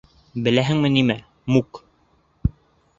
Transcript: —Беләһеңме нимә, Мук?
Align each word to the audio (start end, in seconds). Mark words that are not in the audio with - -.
—Беләһеңме 0.47 0.91
нимә, 0.95 1.19
Мук? 1.57 1.83